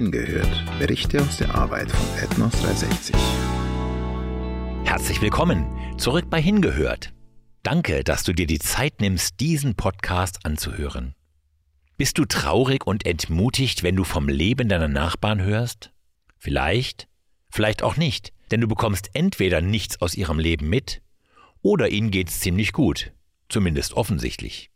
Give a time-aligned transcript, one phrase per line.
[0.00, 0.64] hingehört.
[0.78, 3.14] Berichte aus der Arbeit von Ethnos 360.
[4.82, 5.66] Herzlich willkommen
[5.98, 7.12] zurück bei Hingehört.
[7.62, 11.14] Danke, dass du dir die Zeit nimmst, diesen Podcast anzuhören.
[11.98, 15.92] Bist du traurig und entmutigt, wenn du vom Leben deiner Nachbarn hörst?
[16.38, 17.06] Vielleicht,
[17.50, 21.02] vielleicht auch nicht, denn du bekommst entweder nichts aus ihrem Leben mit,
[21.60, 23.12] oder ihnen geht's ziemlich gut,
[23.50, 24.70] zumindest offensichtlich.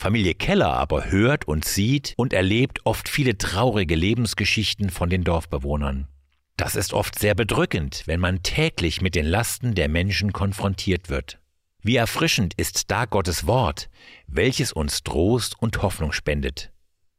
[0.00, 6.08] Familie Keller aber hört und sieht und erlebt oft viele traurige Lebensgeschichten von den Dorfbewohnern.
[6.56, 11.38] Das ist oft sehr bedrückend, wenn man täglich mit den Lasten der Menschen konfrontiert wird.
[11.82, 13.90] Wie erfrischend ist da Gottes Wort,
[14.26, 16.70] welches uns Trost und Hoffnung spendet.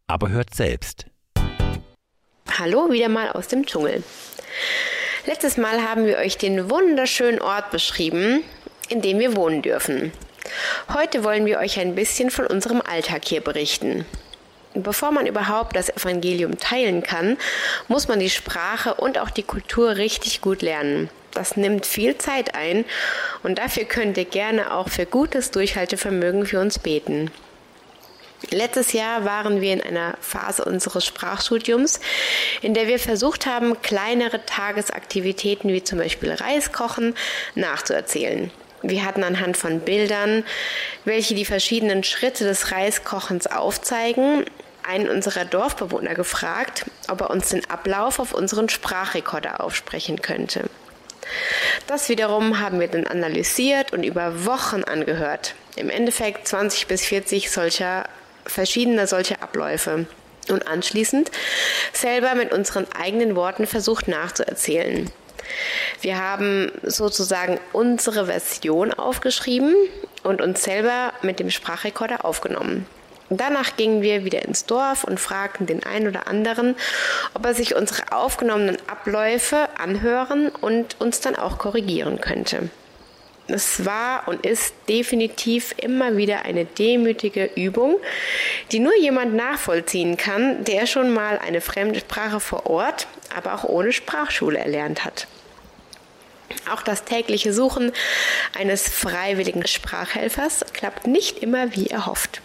[0.07, 1.05] Aber hört selbst.
[2.57, 4.03] Hallo, wieder mal aus dem Dschungel.
[5.27, 8.41] Letztes Mal haben wir euch den wunderschönen Ort beschrieben,
[8.89, 10.11] in dem wir wohnen dürfen.
[10.93, 14.05] Heute wollen wir euch ein bisschen von unserem Alltag hier berichten.
[14.73, 17.37] Bevor man überhaupt das Evangelium teilen kann,
[17.87, 21.09] muss man die Sprache und auch die Kultur richtig gut lernen.
[21.31, 22.85] Das nimmt viel Zeit ein
[23.43, 27.31] und dafür könnt ihr gerne auch für gutes Durchhaltevermögen für uns beten.
[28.49, 31.99] Letztes Jahr waren wir in einer Phase unseres Sprachstudiums,
[32.61, 37.13] in der wir versucht haben, kleinere Tagesaktivitäten wie zum Beispiel Reiskochen
[37.55, 38.51] nachzuerzählen.
[38.83, 40.43] Wir hatten anhand von Bildern,
[41.05, 44.45] welche die verschiedenen Schritte des Reiskochens aufzeigen,
[44.83, 50.63] einen unserer Dorfbewohner gefragt, ob er uns den Ablauf auf unseren Sprachrekorder aufsprechen könnte.
[51.87, 55.55] Das wiederum haben wir dann analysiert und über Wochen angehört.
[55.75, 58.05] Im Endeffekt 20 bis 40 solcher
[58.45, 60.07] verschiedener solcher Abläufe
[60.49, 61.31] und anschließend
[61.93, 65.09] selber mit unseren eigenen Worten versucht nachzuerzählen.
[66.01, 69.75] Wir haben sozusagen unsere Version aufgeschrieben
[70.23, 72.85] und uns selber mit dem Sprachrekorder aufgenommen.
[73.33, 76.75] Danach gingen wir wieder ins Dorf und fragten den einen oder anderen,
[77.33, 82.69] ob er sich unsere aufgenommenen Abläufe anhören und uns dann auch korrigieren könnte.
[83.47, 87.97] Es war und ist definitiv immer wieder eine demütige Übung,
[88.71, 93.63] die nur jemand nachvollziehen kann, der schon mal eine fremde Sprache vor Ort, aber auch
[93.63, 95.27] ohne Sprachschule erlernt hat.
[96.71, 97.91] Auch das tägliche Suchen
[98.57, 102.41] eines freiwilligen Sprachhelfers klappt nicht immer wie erhofft.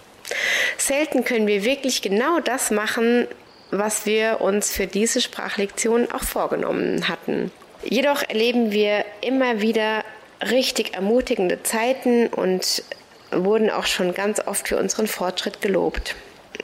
[0.78, 3.27] Selten können wir wirklich genau das machen,
[3.71, 7.50] was wir uns für diese Sprachlektion auch vorgenommen hatten.
[7.84, 10.05] Jedoch erleben wir immer wieder
[10.50, 12.83] richtig ermutigende Zeiten und
[13.33, 16.15] wurden auch schon ganz oft für unseren Fortschritt gelobt.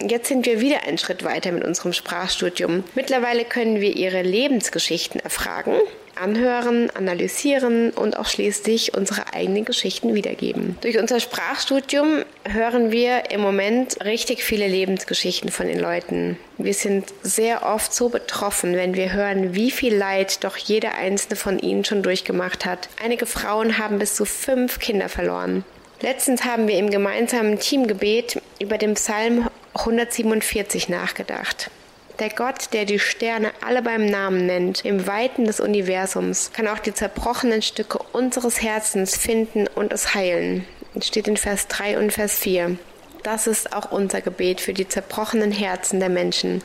[0.01, 2.85] Jetzt sind wir wieder einen Schritt weiter mit unserem Sprachstudium.
[2.95, 5.75] Mittlerweile können wir ihre Lebensgeschichten erfragen
[6.17, 10.77] anhören, analysieren und auch schließlich unsere eigenen Geschichten wiedergeben.
[10.81, 16.39] Durch unser Sprachstudium hören wir im Moment richtig viele Lebensgeschichten von den Leuten.
[16.59, 21.37] Wir sind sehr oft so betroffen, wenn wir hören, wie viel Leid doch jeder einzelne
[21.37, 22.89] von ihnen schon durchgemacht hat.
[23.03, 25.65] Einige Frauen haben bis zu fünf Kinder verloren.
[26.01, 31.71] Letztens haben wir im gemeinsamen Teamgebet über den Psalm 147 nachgedacht.
[32.19, 36.79] Der Gott, der die Sterne alle beim Namen nennt, im Weiten des Universums, kann auch
[36.79, 40.67] die zerbrochenen Stücke unseres Herzens finden und es heilen.
[40.95, 42.77] Das steht in Vers 3 und Vers 4.
[43.23, 46.63] Das ist auch unser Gebet für die zerbrochenen Herzen der Menschen.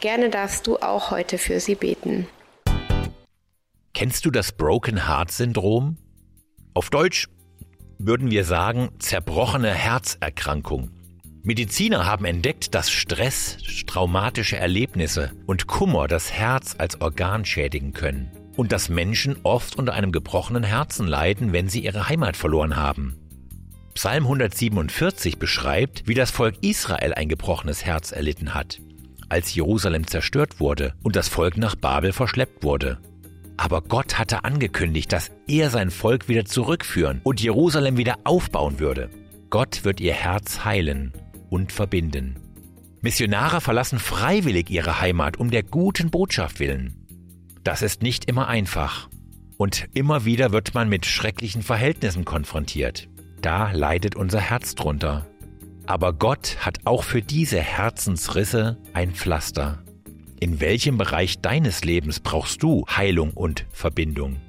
[0.00, 2.26] Gerne darfst du auch heute für sie beten.
[3.94, 5.98] Kennst du das Broken Heart Syndrom?
[6.74, 7.28] Auf Deutsch
[7.98, 10.90] würden wir sagen zerbrochene Herzerkrankung.
[11.44, 13.58] Mediziner haben entdeckt, dass Stress,
[13.88, 19.94] traumatische Erlebnisse und Kummer das Herz als Organ schädigen können und dass Menschen oft unter
[19.94, 23.18] einem gebrochenen Herzen leiden, wenn sie ihre Heimat verloren haben.
[23.94, 28.80] Psalm 147 beschreibt, wie das Volk Israel ein gebrochenes Herz erlitten hat,
[29.28, 32.98] als Jerusalem zerstört wurde und das Volk nach Babel verschleppt wurde.
[33.56, 39.10] Aber Gott hatte angekündigt, dass er sein Volk wieder zurückführen und Jerusalem wieder aufbauen würde.
[39.50, 41.12] Gott wird ihr Herz heilen
[41.52, 42.36] und verbinden.
[43.02, 47.06] Missionare verlassen freiwillig ihre Heimat um der guten Botschaft willen.
[47.62, 49.08] Das ist nicht immer einfach.
[49.58, 53.08] Und immer wieder wird man mit schrecklichen Verhältnissen konfrontiert.
[53.42, 55.26] Da leidet unser Herz drunter.
[55.84, 59.82] Aber Gott hat auch für diese Herzensrisse ein Pflaster.
[60.40, 64.40] In welchem Bereich deines Lebens brauchst du Heilung und Verbindung?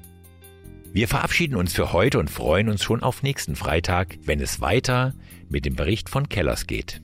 [0.92, 5.12] Wir verabschieden uns für heute und freuen uns schon auf nächsten Freitag, wenn es weiter
[5.48, 7.03] mit dem Bericht von Kellers geht.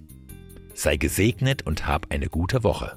[0.83, 2.97] Sei gesegnet und hab eine gute Woche.